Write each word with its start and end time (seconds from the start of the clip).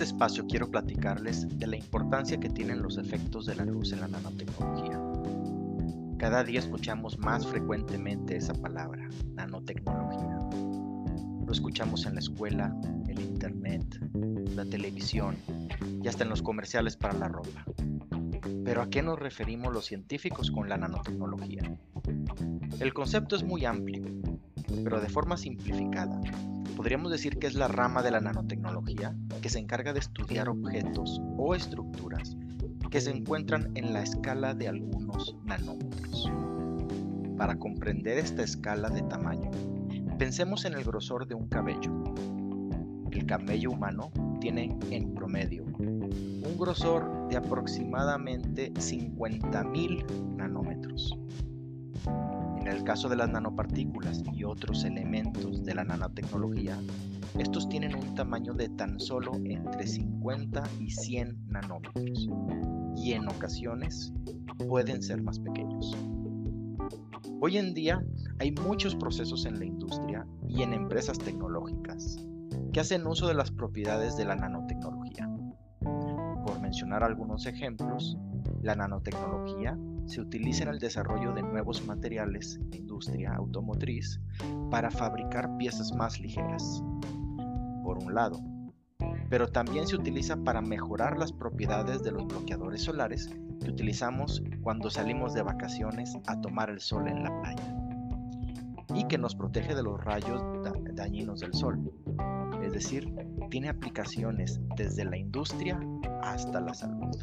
este 0.00 0.14
espacio 0.14 0.46
quiero 0.46 0.70
platicarles 0.70 1.46
de 1.58 1.66
la 1.66 1.76
importancia 1.76 2.40
que 2.40 2.48
tienen 2.48 2.80
los 2.80 2.96
efectos 2.96 3.44
de 3.44 3.54
la 3.54 3.66
luz 3.66 3.92
en 3.92 4.00
la 4.00 4.08
nanotecnología. 4.08 4.98
Cada 6.16 6.42
día 6.42 6.58
escuchamos 6.58 7.18
más 7.18 7.46
frecuentemente 7.46 8.34
esa 8.34 8.54
palabra, 8.54 9.10
nanotecnología. 9.34 10.38
Lo 11.44 11.52
escuchamos 11.52 12.06
en 12.06 12.14
la 12.14 12.20
escuela, 12.20 12.74
el 13.08 13.20
internet, 13.20 13.84
la 14.54 14.64
televisión 14.64 15.36
y 16.02 16.08
hasta 16.08 16.24
en 16.24 16.30
los 16.30 16.40
comerciales 16.40 16.96
para 16.96 17.18
la 17.18 17.28
ropa. 17.28 17.66
Pero 18.64 18.80
¿a 18.80 18.88
qué 18.88 19.02
nos 19.02 19.18
referimos 19.18 19.70
los 19.70 19.84
científicos 19.84 20.50
con 20.50 20.66
la 20.70 20.78
nanotecnología? 20.78 21.78
El 22.78 22.94
concepto 22.94 23.36
es 23.36 23.42
muy 23.42 23.66
amplio, 23.66 24.02
pero 24.82 24.98
de 24.98 25.10
forma 25.10 25.36
simplificada, 25.36 26.18
podríamos 26.80 27.12
decir 27.12 27.38
que 27.38 27.46
es 27.46 27.52
la 27.52 27.68
rama 27.68 28.02
de 28.02 28.10
la 28.10 28.22
nanotecnología 28.22 29.14
que 29.42 29.50
se 29.50 29.58
encarga 29.58 29.92
de 29.92 29.98
estudiar 29.98 30.48
objetos 30.48 31.20
o 31.36 31.54
estructuras 31.54 32.38
que 32.90 33.02
se 33.02 33.10
encuentran 33.10 33.70
en 33.74 33.92
la 33.92 34.02
escala 34.02 34.54
de 34.54 34.68
algunos 34.68 35.36
nanómetros. 35.44 36.32
Para 37.36 37.58
comprender 37.58 38.16
esta 38.16 38.42
escala 38.42 38.88
de 38.88 39.02
tamaño, 39.02 39.50
pensemos 40.18 40.64
en 40.64 40.72
el 40.72 40.82
grosor 40.82 41.28
de 41.28 41.34
un 41.34 41.48
cabello. 41.48 41.92
El 43.10 43.26
cabello 43.26 43.72
humano 43.72 44.10
tiene 44.40 44.74
en 44.90 45.12
promedio 45.12 45.64
un 45.64 46.56
grosor 46.58 47.28
de 47.28 47.36
aproximadamente 47.36 48.72
50.000 48.72 50.34
nanómetros. 50.34 51.14
El 52.80 52.86
caso 52.86 53.10
de 53.10 53.16
las 53.16 53.28
nanopartículas 53.28 54.22
y 54.32 54.42
otros 54.42 54.84
elementos 54.84 55.62
de 55.66 55.74
la 55.74 55.84
nanotecnología, 55.84 56.78
estos 57.38 57.68
tienen 57.68 57.94
un 57.94 58.14
tamaño 58.14 58.54
de 58.54 58.70
tan 58.70 58.98
solo 58.98 59.32
entre 59.44 59.86
50 59.86 60.62
y 60.80 60.90
100 60.90 61.48
nanómetros 61.48 62.30
y 62.96 63.12
en 63.12 63.28
ocasiones 63.28 64.14
pueden 64.66 65.02
ser 65.02 65.20
más 65.22 65.38
pequeños. 65.40 65.94
Hoy 67.42 67.58
en 67.58 67.74
día 67.74 68.02
hay 68.38 68.52
muchos 68.52 68.96
procesos 68.96 69.44
en 69.44 69.58
la 69.58 69.66
industria 69.66 70.26
y 70.48 70.62
en 70.62 70.72
empresas 70.72 71.18
tecnológicas 71.18 72.16
que 72.72 72.80
hacen 72.80 73.06
uso 73.06 73.28
de 73.28 73.34
las 73.34 73.50
propiedades 73.50 74.16
de 74.16 74.24
la 74.24 74.36
nanotecnología. 74.36 75.28
Por 76.46 76.58
mencionar 76.62 77.04
algunos 77.04 77.44
ejemplos, 77.44 78.16
la 78.60 78.74
nanotecnología 78.74 79.78
se 80.06 80.20
utiliza 80.20 80.64
en 80.64 80.70
el 80.70 80.78
desarrollo 80.78 81.32
de 81.32 81.42
nuevos 81.42 81.86
materiales 81.86 82.60
industria 82.72 83.34
automotriz 83.34 84.20
para 84.70 84.90
fabricar 84.90 85.56
piezas 85.56 85.92
más 85.94 86.20
ligeras, 86.20 86.82
por 87.82 87.98
un 87.98 88.14
lado, 88.14 88.40
pero 89.28 89.48
también 89.48 89.86
se 89.86 89.96
utiliza 89.96 90.36
para 90.36 90.60
mejorar 90.60 91.18
las 91.18 91.32
propiedades 91.32 92.02
de 92.02 92.12
los 92.12 92.26
bloqueadores 92.26 92.82
solares 92.82 93.30
que 93.62 93.70
utilizamos 93.70 94.42
cuando 94.62 94.90
salimos 94.90 95.34
de 95.34 95.42
vacaciones 95.42 96.16
a 96.26 96.40
tomar 96.40 96.70
el 96.70 96.80
sol 96.80 97.08
en 97.08 97.22
la 97.22 97.40
playa 97.40 97.76
y 98.94 99.04
que 99.04 99.18
nos 99.18 99.34
protege 99.34 99.74
de 99.74 99.82
los 99.82 100.02
rayos 100.02 100.42
dañinos 100.94 101.40
del 101.40 101.54
sol. 101.54 101.92
Es 102.62 102.72
decir, 102.72 103.12
tiene 103.50 103.68
aplicaciones 103.68 104.60
desde 104.76 105.04
la 105.04 105.16
industria 105.16 105.80
hasta 106.22 106.60
la 106.60 106.74
salud. 106.74 107.16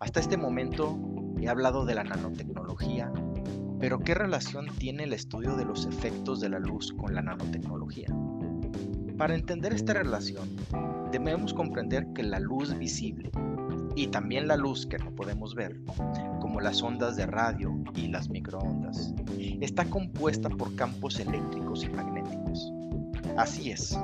Hasta 0.00 0.20
este 0.20 0.36
momento 0.36 0.96
he 1.40 1.48
hablado 1.48 1.84
de 1.84 1.96
la 1.96 2.04
nanotecnología, 2.04 3.10
pero 3.80 3.98
¿qué 3.98 4.14
relación 4.14 4.68
tiene 4.78 5.04
el 5.04 5.12
estudio 5.12 5.56
de 5.56 5.64
los 5.64 5.86
efectos 5.86 6.40
de 6.40 6.48
la 6.48 6.60
luz 6.60 6.92
con 6.92 7.14
la 7.14 7.22
nanotecnología? 7.22 8.06
Para 9.16 9.34
entender 9.34 9.72
esta 9.72 9.94
relación, 9.94 10.48
debemos 11.10 11.52
comprender 11.52 12.06
que 12.14 12.22
la 12.22 12.38
luz 12.38 12.78
visible 12.78 13.32
y 13.96 14.06
también 14.06 14.46
la 14.46 14.56
luz 14.56 14.86
que 14.86 14.98
no 14.98 15.12
podemos 15.16 15.56
ver, 15.56 15.80
como 16.40 16.60
las 16.60 16.80
ondas 16.80 17.16
de 17.16 17.26
radio 17.26 17.76
y 17.96 18.06
las 18.06 18.28
microondas, 18.28 19.12
está 19.60 19.84
compuesta 19.84 20.48
por 20.48 20.76
campos 20.76 21.18
eléctricos 21.18 21.82
y 21.82 21.88
magnéticos. 21.88 22.72
Así 23.36 23.72
es, 23.72 23.98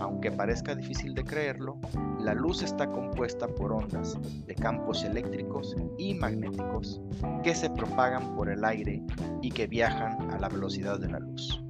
aunque 0.00 0.30
parezca 0.30 0.74
difícil 0.74 1.14
de 1.14 1.24
creerlo, 1.24 1.78
la 2.20 2.34
luz 2.34 2.62
está 2.62 2.90
compuesta 2.90 3.46
por 3.46 3.72
ondas 3.72 4.18
de 4.46 4.54
campos 4.54 5.04
eléctricos 5.04 5.76
y 5.98 6.14
magnéticos 6.14 7.00
que 7.42 7.54
se 7.54 7.70
propagan 7.70 8.34
por 8.34 8.50
el 8.50 8.64
aire 8.64 9.02
y 9.42 9.50
que 9.50 9.66
viajan 9.66 10.30
a 10.32 10.38
la 10.38 10.48
velocidad 10.48 10.98
de 10.98 11.08
la 11.08 11.20
luz. 11.20 11.62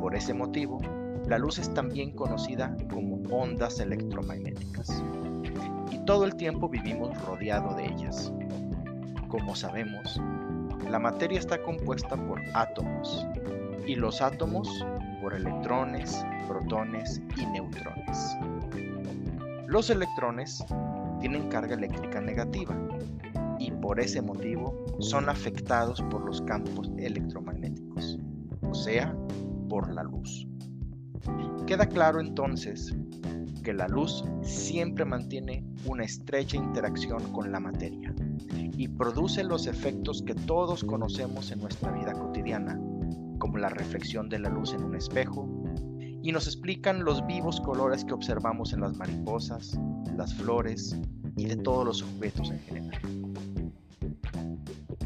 Por 0.00 0.14
ese 0.14 0.34
motivo, 0.34 0.78
la 1.26 1.38
luz 1.38 1.58
es 1.58 1.72
también 1.74 2.12
conocida 2.12 2.74
como 2.90 3.22
ondas 3.30 3.78
electromagnéticas 3.80 5.02
y 5.90 5.98
todo 6.04 6.24
el 6.24 6.34
tiempo 6.34 6.68
vivimos 6.68 7.20
rodeado 7.24 7.74
de 7.74 7.86
ellas. 7.86 8.32
Como 9.28 9.54
sabemos, 9.54 10.20
la 10.90 10.98
materia 10.98 11.38
está 11.38 11.62
compuesta 11.62 12.16
por 12.16 12.40
átomos 12.54 13.26
y 13.86 13.94
los 13.94 14.20
átomos 14.20 14.68
por 15.20 15.34
electrones, 15.34 16.24
protones 16.50 17.22
y 17.36 17.46
neutrones. 17.46 18.36
Los 19.68 19.88
electrones 19.88 20.64
tienen 21.20 21.48
carga 21.48 21.76
eléctrica 21.76 22.20
negativa 22.20 22.74
y 23.60 23.70
por 23.70 24.00
ese 24.00 24.20
motivo 24.20 24.74
son 24.98 25.28
afectados 25.28 26.02
por 26.10 26.24
los 26.24 26.42
campos 26.42 26.90
electromagnéticos, 26.98 28.18
o 28.62 28.74
sea, 28.74 29.14
por 29.68 29.94
la 29.94 30.02
luz. 30.02 30.48
Queda 31.68 31.86
claro 31.86 32.20
entonces 32.20 32.96
que 33.62 33.72
la 33.72 33.86
luz 33.86 34.24
siempre 34.42 35.04
mantiene 35.04 35.64
una 35.86 36.02
estrecha 36.02 36.56
interacción 36.56 37.32
con 37.32 37.52
la 37.52 37.60
materia 37.60 38.12
y 38.76 38.88
produce 38.88 39.44
los 39.44 39.68
efectos 39.68 40.20
que 40.22 40.34
todos 40.34 40.82
conocemos 40.82 41.52
en 41.52 41.60
nuestra 41.60 41.92
vida 41.92 42.12
cotidiana, 42.12 42.80
como 43.38 43.58
la 43.58 43.68
reflexión 43.68 44.28
de 44.28 44.40
la 44.40 44.48
luz 44.48 44.72
en 44.72 44.82
un 44.82 44.96
espejo, 44.96 45.59
y 46.22 46.32
nos 46.32 46.46
explican 46.46 47.04
los 47.04 47.26
vivos 47.26 47.60
colores 47.60 48.04
que 48.04 48.14
observamos 48.14 48.72
en 48.72 48.80
las 48.80 48.96
mariposas, 48.96 49.78
las 50.16 50.34
flores 50.34 50.96
y 51.36 51.46
de 51.46 51.56
todos 51.56 51.84
los 51.86 52.02
objetos 52.02 52.50
en 52.50 52.60
general. 52.60 53.00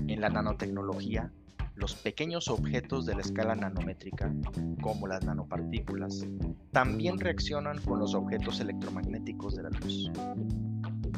En 0.06 0.20
la 0.20 0.28
nanotecnología, 0.28 1.32
los 1.76 1.94
pequeños 1.94 2.48
objetos 2.48 3.04
de 3.06 3.14
la 3.14 3.20
escala 3.20 3.54
nanométrica, 3.54 4.32
como 4.80 5.06
las 5.06 5.24
nanopartículas, 5.24 6.26
también 6.70 7.18
reaccionan 7.18 7.80
con 7.82 7.98
los 7.98 8.14
objetos 8.14 8.60
electromagnéticos 8.60 9.56
de 9.56 9.62
la 9.64 9.70
luz. 9.70 10.10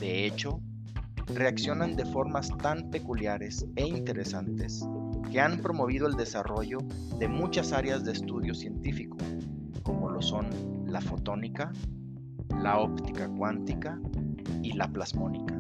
De 0.01 0.27
hecho, 0.27 0.61
reaccionan 1.35 1.97
de 1.97 2.05
formas 2.07 2.49
tan 2.59 2.91
peculiares 2.91 3.67
e 3.77 3.87
interesantes 3.87 4.87
que 5.31 5.41
han 5.41 5.61
promovido 5.61 6.07
el 6.07 6.15
desarrollo 6.15 6.79
de 7.19 7.29
muchas 7.29 7.73
áreas 7.73 8.05
de 8.05 8.13
estudio 8.13 8.55
científico, 8.55 9.17
son 10.23 10.47
la 10.87 11.01
fotónica, 11.01 11.73
la 12.63 12.79
óptica 12.79 13.29
cuántica 13.29 13.99
y 14.63 14.73
la 14.73 14.89
plasmónica. 14.89 15.55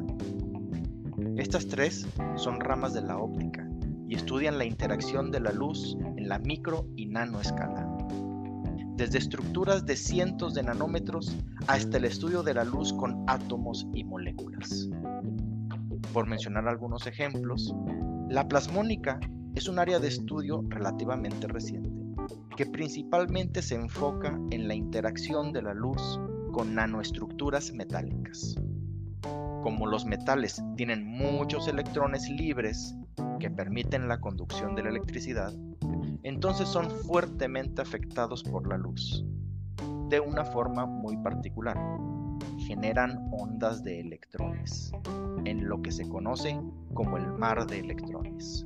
Estas 1.37 1.67
tres 1.67 2.07
son 2.37 2.61
ramas 2.61 2.95
de 2.95 3.03
la 3.03 3.19
óptica 3.19 3.69
y 4.09 4.15
estudian 4.15 4.59
la 4.59 4.65
interacción 4.65 5.31
de 5.31 5.41
la 5.41 5.53
luz 5.53 5.97
en 6.17 6.29
la 6.29 6.39
micro 6.39 6.87
y 6.97 7.07
nanoescala. 7.07 7.87
Desde 8.97 9.19
estructuras 9.19 9.85
de 9.85 9.97
cientos 9.97 10.55
de 10.55 10.63
nanómetros 10.63 11.37
hasta 11.67 11.99
el 11.99 12.07
estudio 12.07 12.43
de 12.43 12.55
la 12.55 12.65
luz 12.65 12.93
con 12.95 13.25
átomos 13.27 13.87
y 13.93 14.05
moléculas. 14.05 14.89
Por 16.13 16.27
mencionar 16.27 16.67
algunos 16.67 17.07
ejemplos, 17.07 17.75
la 18.31 18.49
plasmónica 18.49 19.21
es 19.55 19.69
un 19.69 19.79
área 19.79 19.99
de 19.99 20.09
estudio 20.09 20.65
relativamente 20.69 21.47
reciente, 21.47 21.91
que 22.57 22.65
principalmente 22.65 23.61
se 23.61 23.75
enfoca 23.75 24.39
en 24.51 24.67
la 24.67 24.75
interacción 24.75 25.53
de 25.53 25.61
la 25.63 25.75
luz 25.75 26.19
con 26.53 26.75
nanoestructuras 26.75 27.73
metálicas. 27.73 28.57
Como 29.63 29.87
los 29.87 30.07
metales 30.07 30.63
tienen 30.77 31.05
muchos 31.07 31.69
electrones 31.69 32.29
libres 32.31 32.95
que 33.41 33.51
permiten 33.51 34.09
la 34.09 34.21
conducción 34.21 34.75
de 34.75 34.85
la 34.85 34.89
electricidad, 34.89 35.53
entonces 36.23 36.67
son 36.69 36.91
fuertemente 36.91 37.83
afectados 37.83 38.43
por 38.43 38.67
la 38.67 38.79
luz, 38.79 39.25
de 40.09 40.21
una 40.21 40.45
forma 40.45 40.87
muy 40.87 41.17
particular. 41.19 41.77
Generan 42.59 43.29
ondas 43.33 43.85
de 43.85 44.01
electrones, 44.01 44.93
en 45.45 45.69
lo 45.69 45.83
que 45.83 45.93
se 45.93 46.09
conoce 46.09 46.59
como 46.95 47.19
el 47.19 47.27
mar 47.35 47.67
de 47.67 47.81
electrones. 47.81 48.65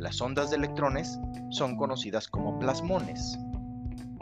Las 0.00 0.18
ondas 0.22 0.48
de 0.48 0.56
electrones 0.56 1.20
son 1.50 1.76
conocidas 1.76 2.26
como 2.26 2.58
plasmones, 2.58 3.38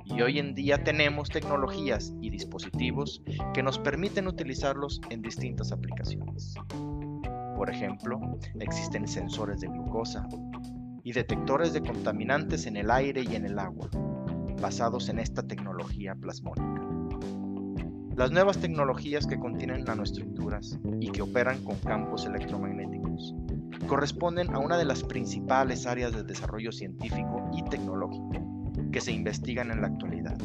y 0.07 0.21
hoy 0.23 0.41
en 0.41 0.53
día 0.53 0.83
tenemos 0.83 1.29
tecnologías 1.29 2.13
y 2.21 2.31
dispositivos 2.31 3.23
que 3.55 3.63
nos 3.63 3.79
permiten 3.79 4.27
utilizarlos 4.27 5.01
en 5.09 5.23
distintas 5.23 5.71
aplicaciones. 5.71 6.57
Por 7.55 7.71
ejemplo, 7.71 8.19
existen 8.59 9.07
sensores 9.07 9.61
de 9.61 9.69
glucosa 9.69 10.27
y 11.05 11.13
detectores 11.13 11.73
de 11.73 11.83
contaminantes 11.83 12.67
en 12.67 12.77
el 12.77 12.91
aire 12.91 13.23
y 13.23 13.37
en 13.37 13.47
el 13.47 13.57
agua. 13.61 13.89
basados 14.61 15.09
en 15.09 15.21
esta 15.21 15.45
tecnología 15.45 16.17
plasmónica. 16.17 16.83
Las 18.17 18.33
nuevas 18.33 18.59
tecnologías 18.59 19.25
que 19.29 19.39
contienen 19.39 19.85
nanoestructuras 19.85 20.77
y 20.99 21.13
que 21.13 21.23
operan 21.23 21.63
con 21.63 21.77
campos 21.77 22.27
electromagnéticos 22.27 23.37
corresponden 23.89 24.55
a 24.55 24.61
una 24.61 24.77
de 24.77 24.85
las 24.85 25.03
principales 25.03 25.87
áreas 25.87 26.13
de 26.13 26.23
desarrollo 26.23 26.71
científico 26.71 27.51
y 27.53 27.65
tecnológico 27.65 28.31
que 28.93 29.01
se 29.01 29.11
investigan 29.11 29.73
en 29.73 29.81
la 29.81 29.89
actualidad, 29.89 30.37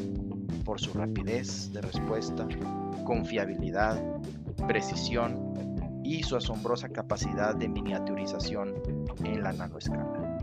por 0.66 0.80
su 0.80 0.94
rapidez 0.94 1.72
de 1.72 1.82
respuesta, 1.82 2.48
confiabilidad, 3.06 4.02
precisión 4.68 5.54
y 6.04 6.24
su 6.24 6.36
asombrosa 6.36 6.90
capacidad 6.90 7.54
de 7.56 7.68
miniaturización 7.70 8.74
en 9.24 9.44
la 9.44 9.54
nanoescala. 9.54 10.40